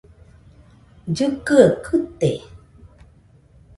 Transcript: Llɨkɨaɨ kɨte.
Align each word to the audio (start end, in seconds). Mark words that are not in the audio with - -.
Llɨkɨaɨ 1.09 1.71
kɨte. 1.85 2.29